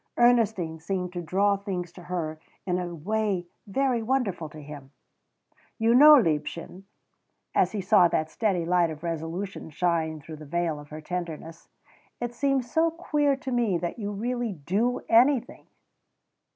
[0.17, 4.89] Ernestine seemed to draw things to her in a way very wonderful to him.
[5.77, 6.85] "You know, liebchen,"
[7.53, 11.69] as he saw that steady light of resolution shine through the veil of her tenderness
[12.19, 15.67] "it seems so queer to me that you really do anything."